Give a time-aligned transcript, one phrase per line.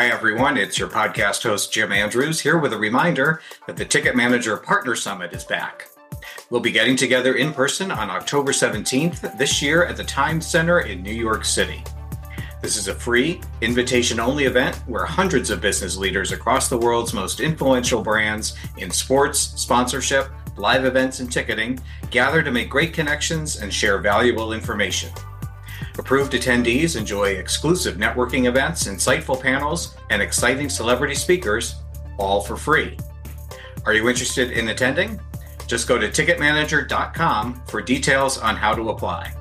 [0.00, 0.56] Hi, everyone.
[0.56, 4.96] It's your podcast host, Jim Andrews, here with a reminder that the Ticket Manager Partner
[4.96, 5.88] Summit is back.
[6.48, 10.80] We'll be getting together in person on October 17th this year at the Times Center
[10.80, 11.84] in New York City.
[12.62, 17.12] This is a free, invitation only event where hundreds of business leaders across the world's
[17.12, 21.78] most influential brands in sports, sponsorship, live events, and ticketing
[22.08, 25.10] gather to make great connections and share valuable information.
[26.00, 31.74] Approved attendees enjoy exclusive networking events, insightful panels, and exciting celebrity speakers,
[32.16, 32.96] all for free.
[33.84, 35.20] Are you interested in attending?
[35.66, 39.34] Just go to ticketmanager.com for details on how to apply.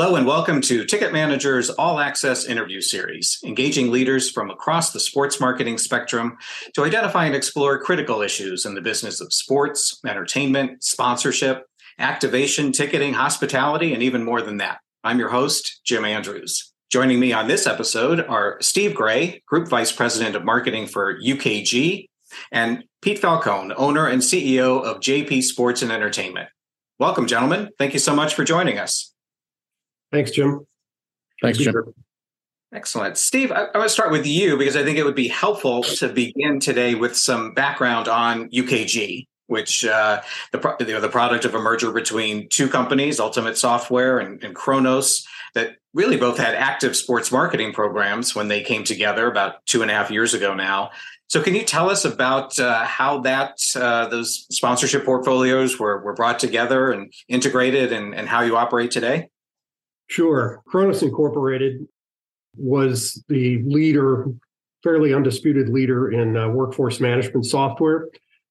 [0.00, 5.00] Hello, and welcome to Ticket Manager's All Access interview series, engaging leaders from across the
[5.00, 6.38] sports marketing spectrum
[6.74, 11.64] to identify and explore critical issues in the business of sports, entertainment, sponsorship,
[11.98, 14.78] activation, ticketing, hospitality, and even more than that.
[15.02, 16.72] I'm your host, Jim Andrews.
[16.92, 22.06] Joining me on this episode are Steve Gray, Group Vice President of Marketing for UKG,
[22.52, 26.50] and Pete Falcone, owner and CEO of JP Sports and Entertainment.
[27.00, 27.70] Welcome, gentlemen.
[27.78, 29.12] Thank you so much for joining us.
[30.12, 30.66] Thanks, Jim.
[31.42, 31.74] Thanks, Jim.
[32.72, 33.16] Excellent.
[33.16, 35.82] Steve, I, I want to start with you because I think it would be helpful
[35.82, 40.20] to begin today with some background on UKG, which uh,
[40.52, 44.54] the, you know, the product of a merger between two companies, Ultimate Software and, and
[44.54, 49.80] Kronos, that really both had active sports marketing programs when they came together about two
[49.80, 50.90] and a half years ago now.
[51.28, 56.14] So, can you tell us about uh, how that uh, those sponsorship portfolios were, were
[56.14, 59.28] brought together and integrated, and, and how you operate today?
[60.08, 60.62] Sure.
[60.66, 61.86] Kronos Incorporated
[62.56, 64.26] was the leader,
[64.82, 68.08] fairly undisputed leader in uh, workforce management software.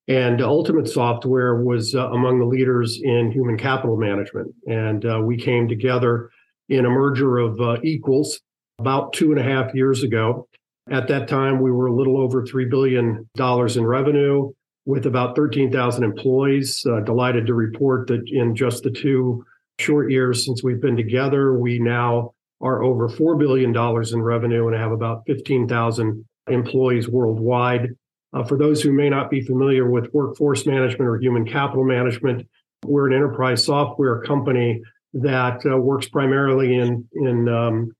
[0.08, 4.54] And Ultimate Software was uh, among the leaders in human capital management.
[4.66, 6.30] And uh, we came together
[6.70, 8.40] in a merger of uh, equals
[8.80, 10.48] about two and a half years ago.
[10.90, 14.54] At that time, we were a little over $3 billion in revenue
[14.86, 16.86] with about 13,000 employees.
[16.90, 19.44] Uh, delighted to report that in just the two
[19.80, 24.76] short years since we've been together, we now are over $4 billion in revenue and
[24.76, 27.90] have about 15,000 employees worldwide.
[28.34, 32.48] Uh, for those who may not be familiar with workforce management or human capital management,
[32.86, 34.82] we're an enterprise software company
[35.14, 37.92] that uh, works primarily in, in um,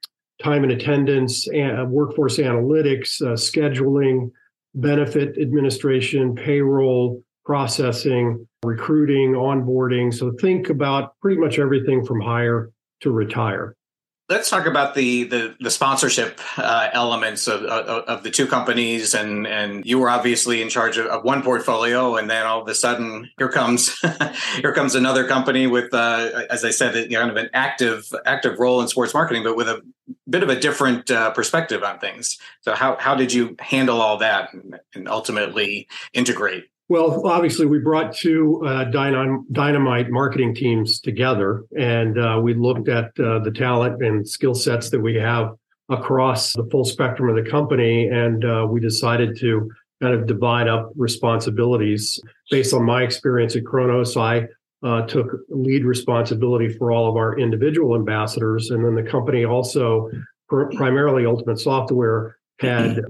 [0.42, 4.32] time and attendance, and workforce analytics, uh, scheduling,
[4.76, 10.14] benefit administration, payroll, processing, recruiting, onboarding.
[10.14, 13.74] So think about pretty much everything from hire to retire.
[14.30, 19.14] Let's talk about the the, the sponsorship uh, elements of, of, of the two companies,
[19.14, 22.68] and and you were obviously in charge of, of, one portfolio, and then all of
[22.68, 23.98] a sudden here comes
[24.58, 28.06] here comes another company with, uh, as I said, you know, kind of an active
[28.26, 29.82] active role in sports marketing, but with a
[30.30, 32.38] bit of a different uh, perspective on things.
[32.60, 36.66] So how how did you handle all that and, and ultimately integrate?
[36.90, 43.08] Well, obviously, we brought two uh, dynamite marketing teams together, and uh, we looked at
[43.20, 45.50] uh, the talent and skill sets that we have
[45.90, 49.70] across the full spectrum of the company, and uh, we decided to
[50.02, 52.22] kind of divide up responsibilities.
[52.50, 54.48] Based on my experience at Kronos, I
[54.82, 60.10] uh, took lead responsibility for all of our individual ambassadors, and then the company also,
[60.48, 63.04] pr- primarily Ultimate Software, had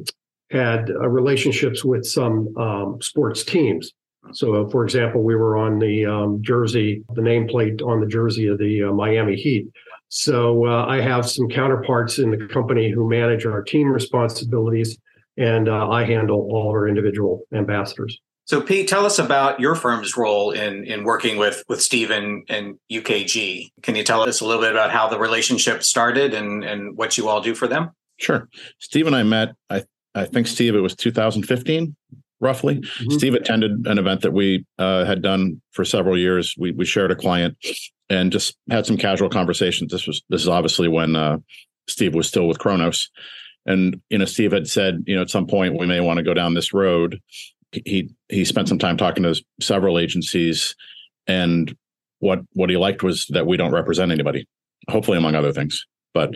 [0.52, 3.92] had uh, relationships with some um, sports teams.
[4.34, 8.48] So, uh, for example, we were on the um, jersey, the nameplate on the jersey
[8.48, 9.68] of the uh, Miami Heat.
[10.10, 14.98] So, uh, I have some counterparts in the company who manage our team responsibilities,
[15.38, 18.20] and uh, I handle all of our individual ambassadors.
[18.46, 22.78] So, Pete, tell us about your firm's role in in working with with Stephen and
[22.90, 23.72] UKG.
[23.84, 27.18] Can you tell us a little bit about how the relationship started and and what
[27.18, 27.92] you all do for them?
[28.20, 28.48] Sure.
[28.80, 29.84] Steve and I met, I
[30.18, 31.96] I think Steve, it was 2015,
[32.40, 32.78] roughly.
[32.78, 33.12] Mm-hmm.
[33.12, 36.56] Steve attended an event that we uh, had done for several years.
[36.58, 37.58] We we shared a client
[38.10, 39.92] and just had some casual conversations.
[39.92, 41.38] This was this is obviously when uh,
[41.88, 43.10] Steve was still with Kronos,
[43.66, 46.24] and you know Steve had said you know at some point we may want to
[46.24, 47.22] go down this road.
[47.72, 50.76] He he spent some time talking to several agencies,
[51.28, 51.76] and
[52.20, 54.48] what what he liked was that we don't represent anybody.
[54.90, 55.86] Hopefully, among other things.
[56.18, 56.30] But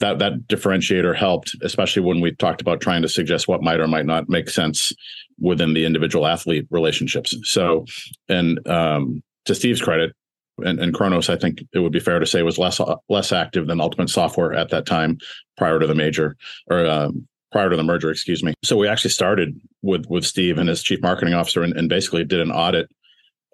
[0.00, 3.88] that that differentiator helped, especially when we talked about trying to suggest what might or
[3.88, 4.92] might not make sense
[5.38, 7.30] within the individual athlete relationships.
[7.44, 7.84] So,
[8.28, 10.10] and um, to Steve's credit,
[10.58, 13.66] and, and Kronos, I think it would be fair to say, was less less active
[13.68, 15.18] than Ultimate Software at that time,
[15.56, 16.36] prior to the major
[16.68, 18.54] or um, prior to the merger, excuse me.
[18.64, 19.48] So we actually started
[19.82, 22.88] with with Steve and his chief marketing officer, and, and basically did an audit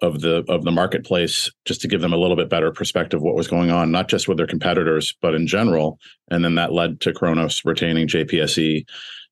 [0.01, 3.23] of the of the marketplace just to give them a little bit better perspective of
[3.23, 5.99] what was going on, not just with their competitors, but in general.
[6.29, 8.85] And then that led to Kronos retaining JPSE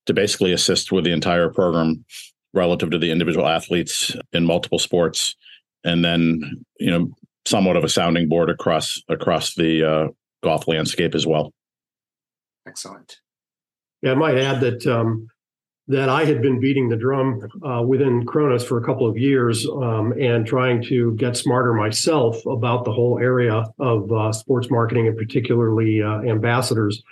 [0.06, 2.06] to basically assist with the entire program
[2.54, 5.36] relative to the individual athletes in multiple sports,
[5.84, 7.10] and then you know
[7.46, 10.08] somewhat of a sounding board across across the uh,
[10.44, 11.52] golf landscape as well.
[12.68, 13.18] Excellent.
[14.02, 15.28] Yeah, I might add that um,
[15.92, 19.68] that I had been beating the drum uh, within Kronos for a couple of years
[19.68, 25.08] um, and trying to get smarter myself about the whole area of uh, sports marketing
[25.08, 27.04] and particularly uh, ambassadors.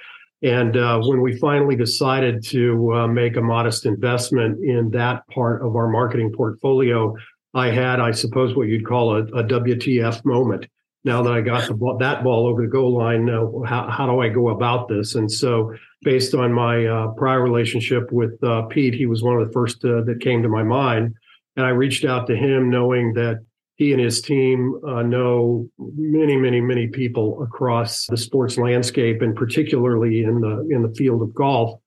[0.41, 5.61] And uh, when we finally decided to uh, make a modest investment in that part
[5.61, 7.13] of our marketing portfolio,
[7.53, 10.67] I had, I suppose, what you'd call a, a WTF moment.
[11.05, 13.27] Now that I got the that ball over the goal line,
[13.65, 15.15] how, how do I go about this?
[15.15, 19.47] And so, based on my uh, prior relationship with uh, Pete, he was one of
[19.47, 21.13] the first uh, that came to my mind.
[21.55, 23.39] And I reached out to him knowing that
[23.79, 29.33] he and his team uh, know many, many, many people across the sports landscape, and
[29.33, 31.79] particularly in the in the field of golf.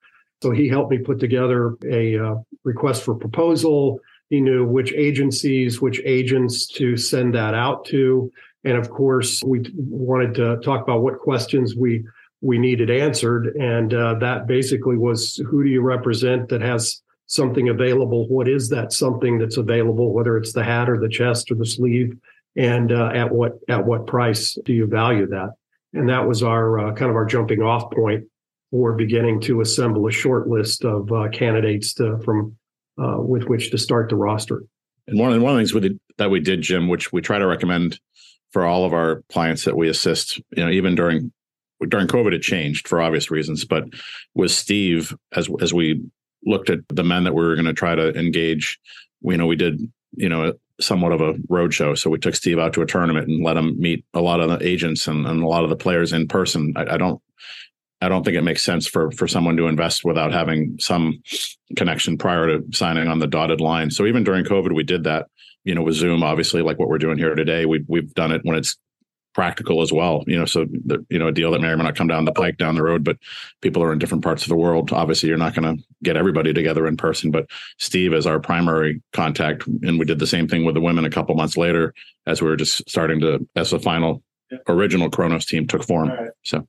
[0.43, 2.35] So he helped me put together a uh,
[2.65, 4.01] request for proposal.
[4.31, 8.33] He knew which agencies, which agents to send that out to,
[8.65, 12.05] and of course, we wanted to talk about what questions we
[12.41, 17.69] we needed answered, and uh, that basically was who do you represent that has something
[17.69, 18.29] available.
[18.29, 21.67] What is that something that's available, whether it's the hat or the chest or the
[21.67, 22.17] sleeve,
[22.57, 25.51] and uh, at what at what price do you value that?
[25.95, 28.25] And that was our uh, kind of our jumping off point
[28.71, 32.57] for beginning to assemble a short list of uh, candidates to, from
[32.99, 34.65] uh, with which to start the roster.
[35.07, 37.13] And one of the, one of the things we did, that we did, Jim, which
[37.13, 38.01] we try to recommend
[38.53, 41.33] for all of our clients that we assist, you know, even during
[41.89, 43.65] during COVID, it changed for obvious reasons.
[43.65, 43.85] But
[44.35, 46.03] with Steve, as as we
[46.45, 48.79] looked at the men that we were going to try to engage.
[49.23, 49.81] We you know we did
[50.13, 51.97] you know somewhat of a roadshow.
[51.97, 54.51] So we took Steve out to a tournament and let him meet a lot of
[54.51, 56.73] the agents and, and a lot of the players in person.
[56.77, 57.23] I, I, don't
[58.01, 61.23] I don't think it makes sense for for someone to invest without having some
[61.77, 63.91] connection prior to signing on the dotted line.
[63.91, 65.29] So even during COVID, we did that.
[65.65, 68.41] You know, with Zoom, obviously, like what we're doing here today, we've we've done it
[68.45, 68.77] when it's
[69.35, 70.25] practical as well.
[70.27, 72.25] You know, so the, you know a deal that may or may not come down
[72.25, 73.17] the pike down the road, but
[73.61, 74.93] people are in different parts of the world.
[74.93, 77.31] Obviously, you're not going to get everybody together in person.
[77.31, 77.47] But
[77.79, 81.11] Steve is our primary contact, and we did the same thing with the women a
[81.11, 81.95] couple months later
[82.27, 84.23] as we were just starting to as the final
[84.69, 86.09] original Kronos team took form.
[86.09, 86.31] Right.
[86.45, 86.67] So.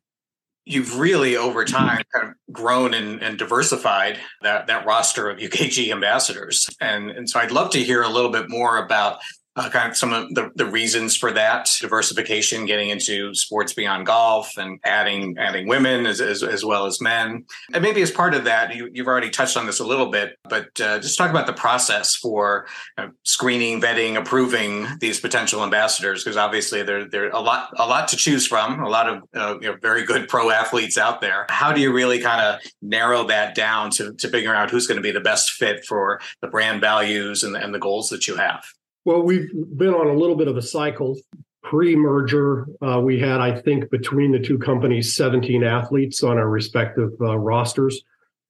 [0.65, 5.91] You've really over time kind of grown and, and diversified that, that roster of UKG
[5.91, 6.69] ambassadors.
[6.79, 9.19] And, and so I'd love to hear a little bit more about
[9.55, 14.05] uh, kind of some of the, the reasons for that diversification, getting into sports beyond
[14.05, 17.45] golf and adding adding women as, as, as well as men.
[17.71, 20.37] And maybe as part of that, you, have already touched on this a little bit,
[20.49, 22.65] but uh, just talk about the process for
[22.97, 28.07] uh, screening, vetting, approving these potential ambassadors, because obviously there there a lot a lot
[28.07, 31.45] to choose from, a lot of uh, you know, very good pro athletes out there.
[31.49, 34.97] How do you really kind of narrow that down to to figure out who's going
[34.97, 38.35] to be the best fit for the brand values and, and the goals that you
[38.35, 38.63] have?
[39.05, 41.17] Well, we've been on a little bit of a cycle.
[41.61, 46.49] Pre merger, uh, we had, I think, between the two companies, 17 athletes on our
[46.49, 48.01] respective uh, rosters.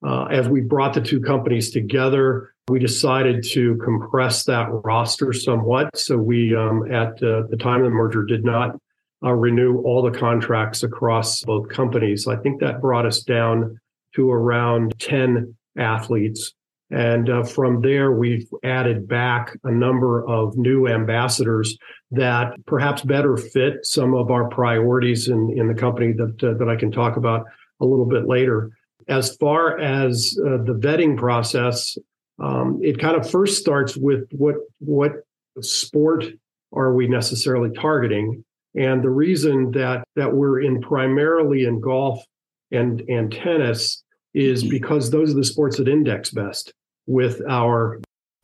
[0.06, 5.96] Uh, as we brought the two companies together, we decided to compress that roster somewhat.
[5.96, 8.76] So we, um, at uh, the time of the merger, did not
[9.24, 12.28] uh, renew all the contracts across both companies.
[12.28, 13.80] I think that brought us down
[14.14, 16.52] to around 10 athletes.
[16.90, 21.76] And uh, from there, we've added back a number of new ambassadors
[22.10, 26.68] that perhaps better fit some of our priorities in, in the company that, uh, that
[26.68, 27.46] I can talk about
[27.80, 28.70] a little bit later.
[29.08, 31.96] As far as uh, the vetting process,
[32.38, 35.12] um, it kind of first starts with what what
[35.60, 36.24] sport
[36.72, 42.24] are we necessarily targeting, and the reason that that we're in primarily in golf
[42.72, 44.03] and and tennis
[44.34, 44.70] is mm-hmm.
[44.70, 46.72] because those are the sports that index best
[47.06, 48.00] with our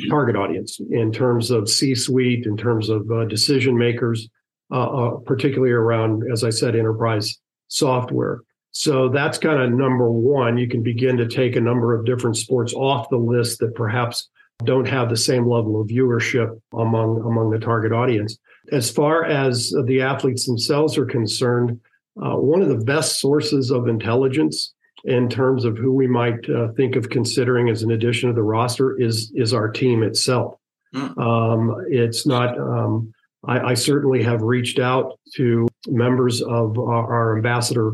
[0.09, 4.28] target audience in terms of C-suite, in terms of uh, decision makers,
[4.73, 8.40] uh, uh, particularly around, as I said, enterprise software.
[8.73, 10.56] So that's kind of number one.
[10.56, 14.28] You can begin to take a number of different sports off the list that perhaps
[14.64, 18.38] don't have the same level of viewership among among the target audience.
[18.70, 21.80] As far as the athletes themselves are concerned,
[22.23, 24.73] uh, one of the best sources of intelligence
[25.04, 28.42] in terms of who we might uh, think of considering as an addition to the
[28.42, 30.54] roster is is our team itself.
[30.95, 31.19] Mm.
[31.19, 33.12] Um, it's not um,
[33.47, 37.92] I, I certainly have reached out to members of our, our ambassador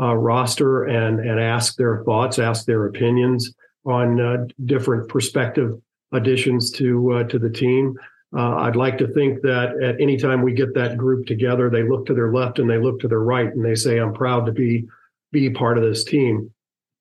[0.00, 5.80] uh, roster and and asked their thoughts, asked their opinions on uh, different perspective
[6.12, 7.94] additions to uh, to the team.
[8.36, 11.82] Uh, I'd like to think that at any time we get that group together, they
[11.82, 14.46] look to their left and they look to their right and they say, "I'm proud
[14.46, 14.86] to be
[15.32, 16.50] be part of this team."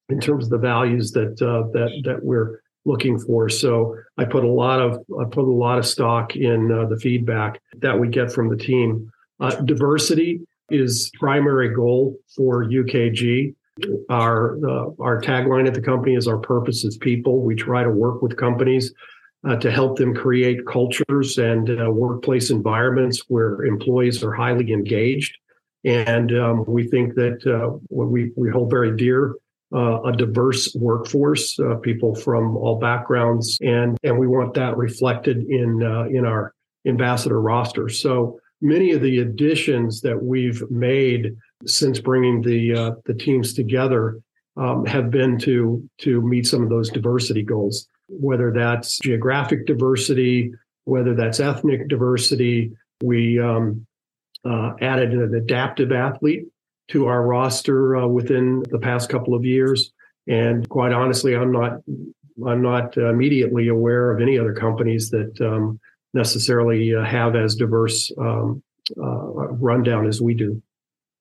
[0.09, 4.43] In terms of the values that uh, that that we're looking for, so I put
[4.43, 8.07] a lot of I put a lot of stock in uh, the feedback that we
[8.07, 9.11] get from the team.
[9.39, 13.53] Uh, diversity is primary goal for UKG.
[14.09, 17.89] Our uh, our tagline at the company is "Our purpose is people." We try to
[17.89, 18.93] work with companies
[19.47, 25.37] uh, to help them create cultures and uh, workplace environments where employees are highly engaged.
[25.87, 29.35] And um, we think that uh, we, we hold very dear
[29.73, 35.43] uh, a diverse workforce, uh, people from all backgrounds, and, and we want that reflected
[35.49, 36.53] in, uh, in our
[36.85, 37.89] ambassador roster.
[37.89, 44.19] So many of the additions that we've made since bringing the, the teams together
[44.55, 50.53] um, have been to, to meet some of those diversity goals whether that's geographic diversity,
[50.85, 52.71] whether that's ethnic diversity.
[53.01, 53.85] We um,
[54.45, 56.45] uh, added an adaptive athlete
[56.89, 59.91] to our roster uh, within the past couple of years.
[60.27, 61.81] And quite honestly, I'm not
[62.45, 65.79] I'm not immediately aware of any other companies that um,
[66.13, 68.61] necessarily uh, have as diverse um,
[68.95, 70.61] uh, rundown as we do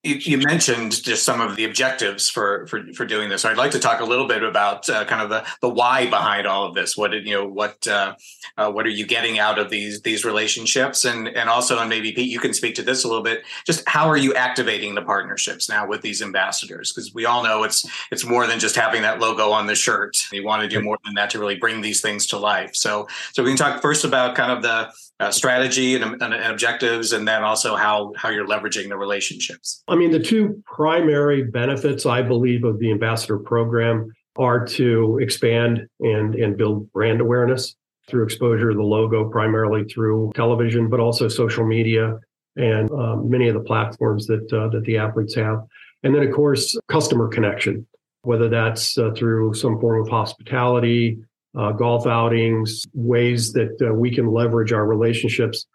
[0.07, 3.45] you, you, mentioned just some of the objectives for for for doing this.
[3.45, 6.47] I'd like to talk a little bit about uh, kind of the the why behind
[6.47, 6.97] all of this.
[6.97, 7.47] What did you know?
[7.47, 8.15] What uh,
[8.57, 11.05] uh, what are you getting out of these these relationships?
[11.05, 13.43] And and also, and maybe Pete, you can speak to this a little bit.
[13.67, 16.93] Just how are you activating the partnerships now with these ambassadors?
[16.93, 20.17] Because we all know it's it's more than just having that logo on the shirt.
[20.31, 22.71] You want to do more than that to really bring these things to life.
[22.75, 27.13] So so we can talk first about kind of the uh, strategy and, and, objectives,
[27.13, 29.83] and then also how how you're leveraging the relationships.
[29.89, 35.87] I mean, the two primary benefits I believe of the ambassador program are to expand
[36.01, 37.75] and and build brand awareness
[38.09, 42.19] through exposure of the logo, primarily through television, but also social media
[42.57, 45.63] and uh, many of the platforms that uh, that the athletes have,
[46.03, 47.87] and then of course customer connection,
[48.23, 51.19] whether that's uh, through some form of hospitality
[51.57, 55.67] uh, golf outings, ways that uh, we can leverage our relationships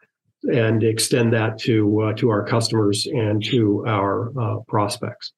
[0.43, 5.33] and extend that to uh, to our customers and to our uh, prospects.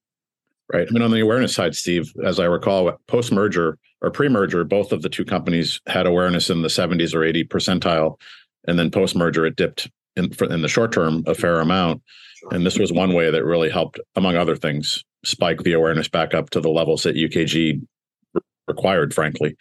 [0.71, 0.87] Right.
[0.89, 4.63] I mean, on the awareness side, Steve, as I recall, post merger or pre merger,
[4.63, 8.19] both of the two companies had awareness in the 70s or 80 percentile,
[8.67, 12.01] and then post merger it dipped in in the short term a fair amount.
[12.51, 16.33] And this was one way that really helped, among other things, spike the awareness back
[16.33, 17.81] up to the levels that UKG
[18.67, 19.55] required, frankly,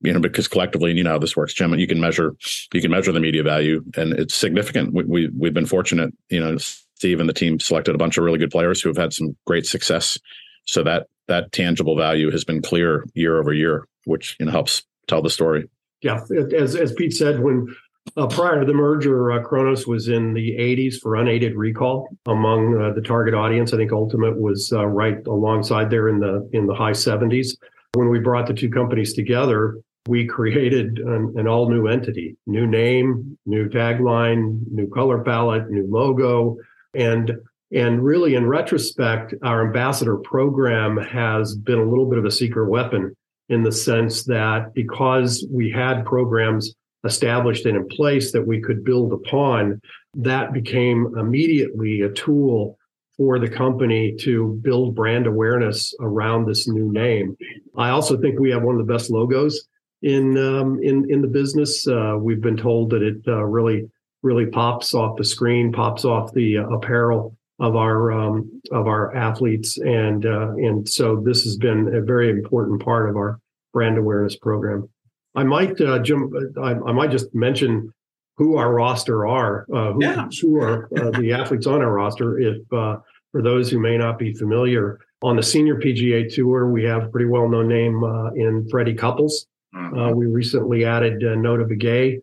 [0.00, 1.74] you know, because collectively, and you know how this works, Jim.
[1.74, 2.34] You can measure,
[2.72, 4.92] you can measure the media value, and it's significant.
[4.92, 6.56] We, we we've been fortunate, you know,
[6.96, 9.36] Steve and the team selected a bunch of really good players who have had some
[9.46, 10.18] great success.
[10.66, 14.82] So that that tangible value has been clear year over year, which you know helps
[15.06, 15.68] tell the story.
[16.02, 16.20] Yeah,
[16.56, 17.74] as as Pete said, when
[18.16, 22.80] uh, prior to the merger, uh, Kronos was in the 80s for unaided recall among
[22.80, 23.72] uh, the target audience.
[23.72, 27.56] I think Ultimate was uh, right alongside there in the in the high 70s.
[27.94, 29.78] When we brought the two companies together,
[30.08, 35.86] we created an, an all new entity, new name, new tagline, new color palette, new
[35.88, 36.56] logo.
[36.94, 37.32] And
[37.70, 42.70] and really, in retrospect, our ambassador program has been a little bit of a secret
[42.70, 43.14] weapon
[43.50, 48.84] in the sense that because we had programs established and in place that we could
[48.84, 49.80] build upon,
[50.14, 52.78] that became immediately a tool
[53.18, 57.36] for the company to build brand awareness around this new name.
[57.76, 59.66] I also think we have one of the best logos
[60.02, 61.86] in um, in in the business.
[61.86, 63.90] Uh, we've been told that it uh, really
[64.22, 69.78] really pops off the screen, pops off the apparel of our um, of our athletes,
[69.78, 73.40] and uh, and so this has been a very important part of our
[73.72, 74.88] brand awareness program.
[75.34, 77.92] I might, uh, Jim, I, I might just mention
[78.38, 80.28] who our roster are, uh, who, yeah.
[80.40, 82.38] who are uh, the athletes on our roster.
[82.38, 82.98] If uh,
[83.32, 87.08] for those who may not be familiar, on the senior PGA Tour, we have a
[87.08, 89.46] pretty well known name uh, in Freddie Couples.
[89.74, 89.98] Mm-hmm.
[89.98, 92.20] Uh, we recently added uh, Notah Begay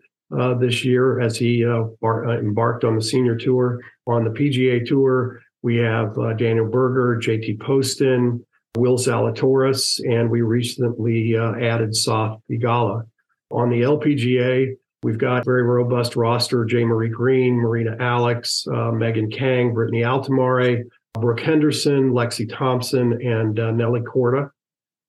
[0.59, 1.63] this year as he
[2.01, 3.81] bar- embarked on the senior tour.
[4.07, 8.45] On the PGA Tour, we have Daniel Berger, JT Poston,
[8.77, 13.03] Will Zalatoris, and we recently added Sahith Theegala.
[13.51, 19.29] On the LPGA, We've got very robust roster Jaye Marie Green, Marina Alex, uh, Megan
[19.29, 20.81] Kang, Brittany Altomare,
[21.13, 24.49] Brooke Henderson, Lexi Thompson, and uh, Nelly Korda.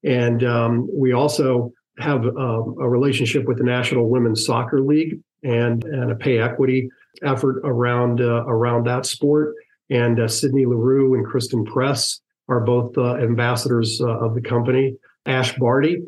[0.04, 5.82] And um, we also have uh, a relationship with the National Women's Soccer League and,
[5.84, 6.90] and a pay equity
[7.22, 9.54] effort around uh, around that sport.
[9.88, 14.94] And uh, Sydney Leroux and Christen Press are both uh, ambassadors uh, of the company.
[15.24, 16.02] Ash Barty,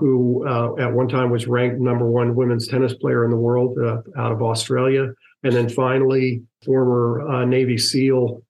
[0.00, 3.78] who uh, at one time was ranked number one women's tennis player in the world
[3.78, 5.12] uh, out of Australia.
[5.44, 8.42] And then finally, former Navy SEAL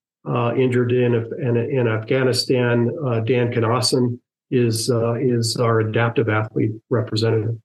[0.57, 2.87] injured in, in, in Afghanistan,
[3.25, 4.19] Dan Cnossen
[4.51, 4.91] is
[5.21, 7.57] is our adaptive athlete representative.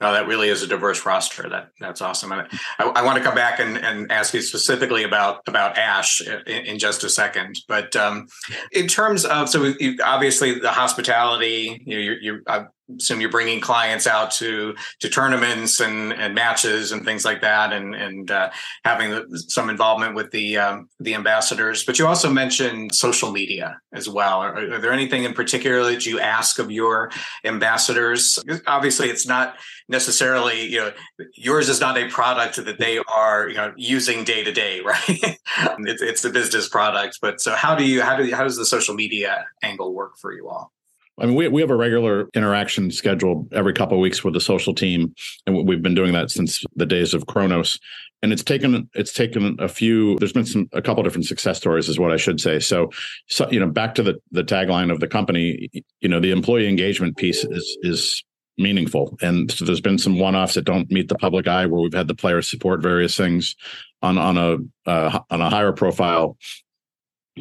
[0.00, 1.46] No, that really is a diverse roster.
[1.50, 2.32] That that's awesome.
[2.32, 2.46] I,
[2.78, 6.78] I want to come back and, and ask you specifically about about Ash in, in
[6.78, 7.56] just a second.
[7.68, 8.26] But um,
[8.72, 12.64] in terms of so you, obviously the hospitality, you you're, I
[12.98, 17.72] assume you're bringing clients out to to tournaments and, and matches and things like that,
[17.72, 18.50] and and uh,
[18.84, 21.84] having some involvement with the um, the ambassadors.
[21.84, 24.40] But you also mentioned social media as well.
[24.40, 27.10] Are, are there anything in particular that you ask of your
[27.44, 28.38] ambassadors?
[28.66, 29.56] Obviously, it's not
[29.90, 30.92] necessarily you know
[31.34, 35.38] yours is not a product that they are you know using day to day right
[35.80, 38.64] it's, it's the business product but so how do you how do how does the
[38.64, 40.72] social media angle work for you all
[41.18, 44.40] I mean, we, we have a regular interaction schedule every couple of weeks with the
[44.40, 45.14] social team,
[45.46, 47.78] and we've been doing that since the days of Kronos.
[48.22, 50.18] And it's taken it's taken a few.
[50.18, 52.58] There's been some a couple different success stories, is what I should say.
[52.58, 52.90] So,
[53.28, 56.68] so you know, back to the the tagline of the company, you know, the employee
[56.68, 58.22] engagement piece is is
[58.58, 59.16] meaningful.
[59.22, 62.08] And so there's been some one-offs that don't meet the public eye where we've had
[62.08, 63.56] the players support various things
[64.02, 64.56] on on a
[64.88, 66.36] uh, on a higher profile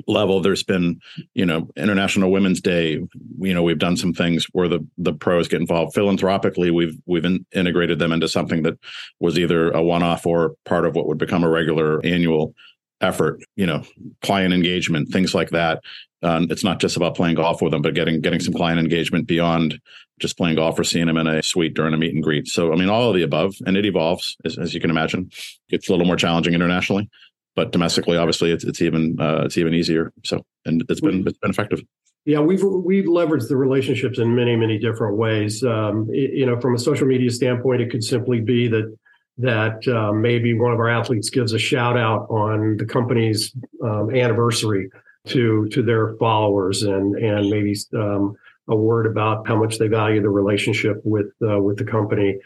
[0.08, 1.00] level there's been
[1.34, 3.00] you know international women's day
[3.40, 5.94] you know we've done some things where the the pros get involved.
[5.94, 8.78] Philanthropically we've we've in, integrated them into something that
[9.20, 12.54] was either a one-off or part of what would become a regular annual
[13.02, 13.82] effort you know
[14.22, 15.82] client engagement things like that.
[16.22, 19.28] Um, it's not just about playing golf with them but getting getting some client engagement
[19.28, 19.80] beyond
[20.20, 22.48] just playing golf or seeing them in a suite during a meet and greet.
[22.48, 25.32] So i mean all of the above and it evolves as, as you can imagine.
[25.70, 27.10] It's a little more challenging internationally
[27.56, 31.38] but domestically obviously it's, it's even uh, it's even easier so and it's been it's
[31.38, 31.82] been effective
[32.26, 35.64] yeah, we've we've leveraged the relationships in many many different ways.
[35.64, 38.96] Um, it, you know, from a social media standpoint, it could simply be that
[39.40, 44.14] that uh, maybe one of our athletes gives a shout out on the company's um,
[44.14, 44.92] anniversary
[45.28, 48.36] to to their followers and and maybe um,
[48.68, 52.38] a word about how much they value the relationship with uh, with the company.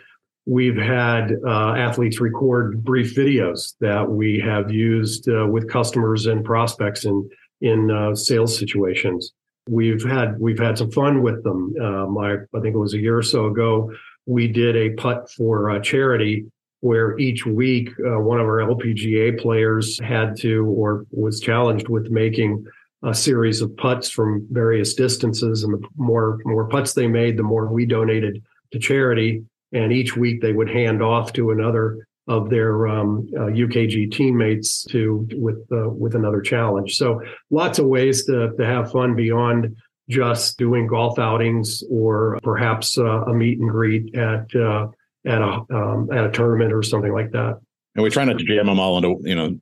[0.45, 6.43] We've had uh, athletes record brief videos that we have used uh, with customers and
[6.43, 7.29] prospects in
[7.61, 9.31] in uh, sales situations.
[9.69, 11.73] We've had we've had some fun with them.
[11.81, 13.91] Um, I, I think it was a year or so ago.
[14.25, 16.45] We did a putt for a charity
[16.81, 22.11] where each week uh, one of our LPGA players had to or was challenged with
[22.11, 22.65] making
[23.03, 27.43] a series of putts from various distances, and the more more putts they made, the
[27.43, 29.45] more we donated to charity.
[29.73, 34.83] And each week they would hand off to another of their um, uh, UKG teammates
[34.85, 36.95] to with uh, with another challenge.
[36.95, 39.75] So lots of ways to to have fun beyond
[40.09, 44.87] just doing golf outings or perhaps uh, a meet and greet at uh,
[45.25, 47.59] at a um, at a tournament or something like that.
[47.95, 49.59] And we try not to jam them all into you know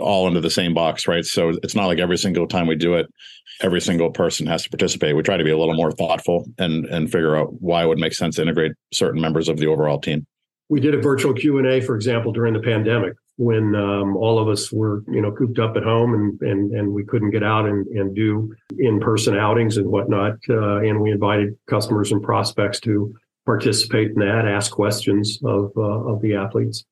[0.00, 1.24] all into the same box, right?
[1.24, 3.12] So it's not like every single time we do it,
[3.60, 5.16] every single person has to participate.
[5.16, 7.98] We try to be a little more thoughtful and and figure out why it would
[7.98, 10.26] make sense to integrate certain members of the overall team.
[10.68, 14.38] We did a virtual Q and A, for example, during the pandemic when um, all
[14.38, 17.42] of us were you know cooped up at home and and and we couldn't get
[17.42, 20.34] out and, and do in person outings and whatnot.
[20.48, 23.14] Uh, and we invited customers and prospects to
[23.46, 26.84] participate in that, ask questions of uh, of the athletes.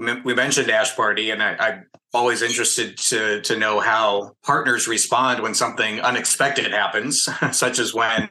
[0.00, 5.42] We mentioned Ash Barty, and I, am always interested to to know how partners respond
[5.42, 8.30] when something unexpected happens, such as when,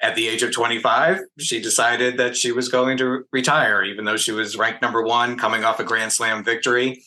[0.00, 4.16] at the age of 25, she decided that she was going to retire, even though
[4.16, 7.02] she was ranked number one, coming off a Grand Slam victory.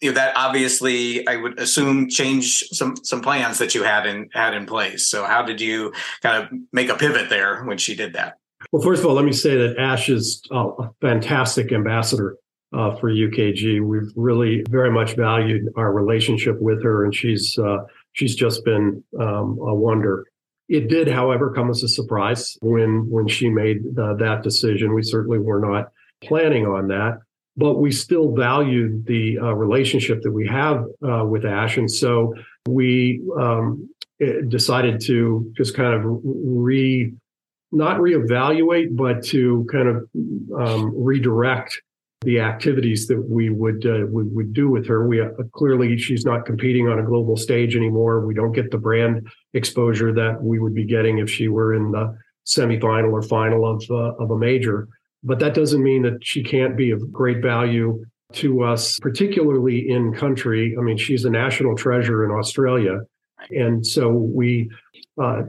[0.00, 4.30] You know, that obviously, I would assume, changed some some plans that you had in
[4.32, 5.08] had in place.
[5.08, 8.34] So, how did you kind of make a pivot there when she did that?
[8.72, 12.36] Well, first of all, let me say that Ash is a fantastic ambassador
[12.74, 13.80] uh, for UKG.
[13.82, 17.78] We've really very much valued our relationship with her, and she's uh,
[18.12, 20.26] she's just been um, a wonder.
[20.68, 24.94] It did, however, come as a surprise when when she made uh, that decision.
[24.94, 27.20] We certainly were not planning on that,
[27.56, 32.34] but we still valued the uh, relationship that we have uh, with Ash, and so
[32.66, 33.88] we um,
[34.20, 37.12] eh, decided to just kind of re
[37.70, 40.08] not reevaluate, but to kind of
[40.56, 41.82] um, redirect
[42.24, 45.06] the activities that we would uh, we would do with her.
[45.06, 48.26] We uh, clearly she's not competing on a global stage anymore.
[48.26, 51.92] We don't get the brand exposure that we would be getting if she were in
[51.92, 54.88] the semifinal or final of uh, of a major.
[55.22, 60.12] But that doesn't mean that she can't be of great value to us, particularly in
[60.12, 60.76] country.
[60.78, 63.00] I mean, she's a national treasure in Australia.
[63.50, 64.70] And so we
[65.20, 65.42] uh,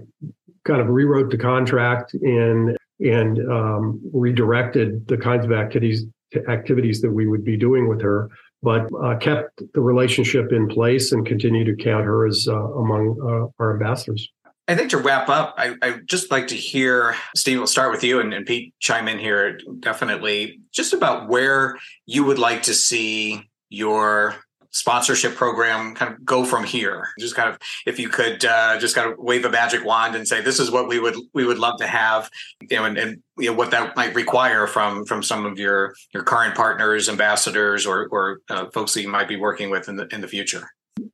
[0.65, 6.05] kind of rewrote the contract and and um, redirected the kinds of activities
[6.49, 8.29] activities that we would be doing with her,
[8.61, 13.17] but uh, kept the relationship in place and continue to count her as uh, among
[13.21, 14.29] uh, our ambassadors.
[14.67, 18.03] I think to wrap up, I, would just like to hear, Steve, we'll start with
[18.03, 22.73] you and, and Pete chime in here definitely, just about where you would like to
[22.73, 24.35] see your
[24.75, 27.07] sponsorship program kind of go from here.
[27.17, 30.27] Just kind of if you could uh, just kind of wave a magic wand and
[30.27, 32.29] say this is what we would we would love to have
[32.69, 35.95] you know and, and you know what that might require from from some of your
[36.13, 39.95] your current partners ambassadors or or uh, folks that you might be working with in
[39.95, 40.69] the in the future.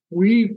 [0.10, 0.56] We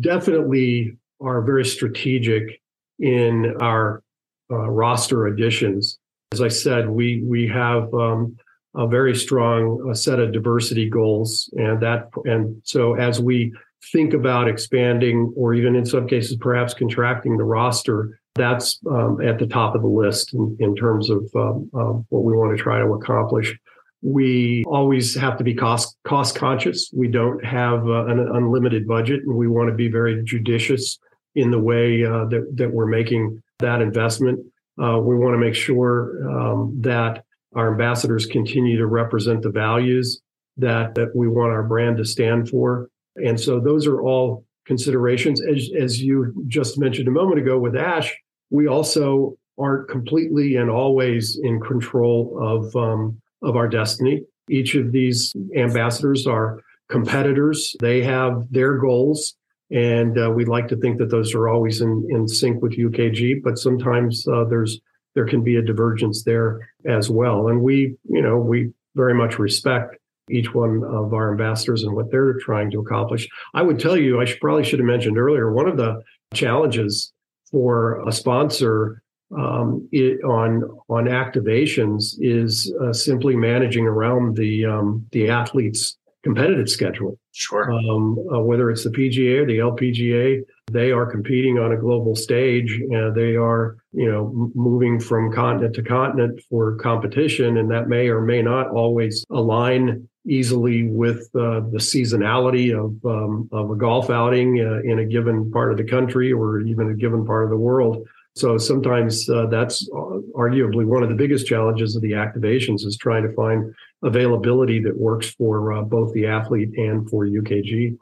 [0.00, 2.60] definitely are very strategic
[2.98, 4.02] in our
[4.50, 5.98] uh, roster additions.
[6.32, 8.36] As i said we we have um,
[8.74, 11.50] a very strong set of diversity goals.
[11.56, 13.52] And that and so as we
[13.92, 19.38] think about expanding or even in some cases perhaps contracting the roster that's um, at
[19.38, 22.62] the top of the list in, in terms of um, um, what we want to
[22.62, 23.54] try to accomplish.
[24.00, 26.90] We always have to be cost cost conscious.
[26.94, 30.98] We don't have uh, an unlimited budget and we want to be very judicious
[31.34, 34.40] in the way uh, that, that we're making that investment.
[34.82, 40.20] Uh, we want to make sure um, that our ambassadors continue to represent the values
[40.56, 42.88] that, that we want our brand to stand for.
[43.16, 45.40] And so those are all considerations.
[45.40, 48.14] As, as you just mentioned a moment ago with Ash,
[48.50, 54.22] we also aren't completely and always in control of, um, of our destiny.
[54.48, 57.76] Each of these ambassadors are competitors.
[57.80, 59.34] They have their goals.
[59.70, 63.42] And uh, we'd like to think that those are always in, in sync with UKG,
[63.42, 64.80] but sometimes uh, there's
[65.14, 67.48] there can be a divergence there as well.
[67.48, 69.96] And we, you know, we very much respect
[70.30, 73.28] each one of our ambassadors and what they're trying to accomplish.
[73.54, 77.12] I would tell you, I should, probably should have mentioned earlier, one of the challenges
[77.50, 79.02] for a sponsor
[79.36, 86.68] um, it, on on activations is uh, simply managing around the um, the athletes' competitive
[86.68, 87.18] schedule.
[87.32, 87.72] Sure.
[87.72, 92.14] Um, uh, whether it's the PGA or the LPGA, they are competing on a global
[92.14, 92.80] stage.
[92.90, 98.08] and they are, you know, moving from continent to continent for competition, and that may
[98.08, 104.08] or may not always align easily with uh, the seasonality of um, of a golf
[104.08, 107.50] outing uh, in a given part of the country or even a given part of
[107.50, 108.06] the world.
[108.34, 112.96] So sometimes uh, that's uh, arguably one of the biggest challenges of the activations is
[112.96, 117.98] trying to find availability that works for uh, both the athlete and for UKG.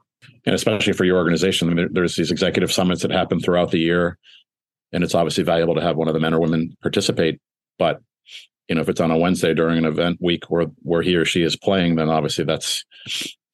[0.47, 4.19] And especially for your organization, there's these executive summits that happen throughout the year,
[4.93, 7.41] and it's obviously valuable to have one of the men or women participate.
[7.79, 8.01] But
[8.69, 11.25] you know, if it's on a Wednesday during an event week where where he or
[11.25, 12.85] she is playing, then obviously that's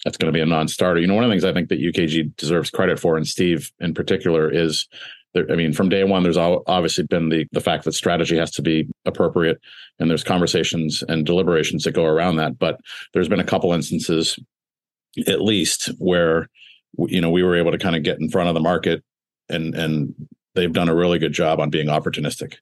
[0.04, 1.00] that's going to be a non-starter.
[1.00, 3.72] You know, one of the things I think that UKG deserves credit for, and Steve
[3.80, 4.86] in particular, is
[5.34, 8.50] there, I mean, from day one, there's obviously been the the fact that strategy has
[8.52, 9.58] to be appropriate,
[9.98, 12.58] and there's conversations and deliberations that go around that.
[12.58, 12.80] But
[13.12, 14.38] there's been a couple instances,
[15.26, 16.48] at least, where
[16.98, 19.02] you know we were able to kind of get in front of the market,
[19.48, 20.14] and and
[20.54, 22.56] they've done a really good job on being opportunistic.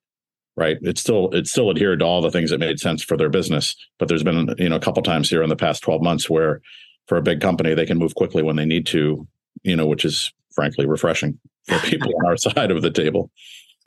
[0.57, 0.77] Right.
[0.83, 3.75] It's still it's still adhered to all the things that made sense for their business.
[3.99, 6.61] But there's been, you know, a couple times here in the past 12 months where
[7.09, 9.27] for a big company, they can move quickly when they need to,
[9.63, 13.31] you know, which is frankly refreshing for people on our side of the table.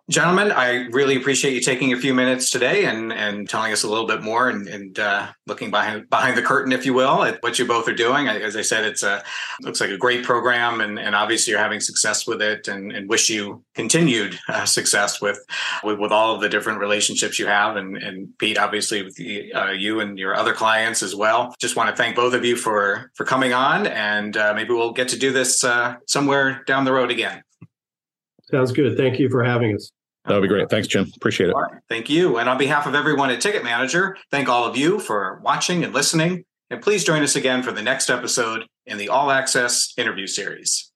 [0.09, 3.89] Gentlemen, I really appreciate you taking a few minutes today and, and telling us a
[3.89, 7.43] little bit more and, and uh, looking behind behind the curtain, if you will, at
[7.43, 8.29] what you both are doing.
[8.29, 9.21] As I said, it's a
[9.63, 13.09] looks like a great program, and, and obviously you're having success with it, and, and
[13.09, 15.43] wish you continued uh, success with,
[15.83, 19.51] with, with all of the different relationships you have, and, and Pete, obviously with the,
[19.51, 21.53] uh, you and your other clients as well.
[21.59, 24.93] Just want to thank both of you for for coming on, and uh, maybe we'll
[24.93, 27.43] get to do this uh, somewhere down the road again.
[28.49, 28.95] Sounds good.
[28.95, 29.91] Thank you for having us.
[30.27, 30.69] That would be great.
[30.69, 31.11] Thanks, Jim.
[31.15, 31.55] Appreciate it.
[31.89, 32.37] Thank you.
[32.37, 35.93] And on behalf of everyone at Ticket Manager, thank all of you for watching and
[35.93, 36.43] listening.
[36.69, 40.86] And please join us again for the next episode in the All Access interview series.